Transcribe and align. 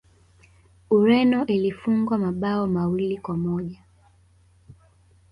ureno 0.89 1.45
ilifungwa 1.45 2.17
mabao 2.17 2.67
mawili 2.67 3.17
kwa 3.17 3.37
moja 3.37 3.83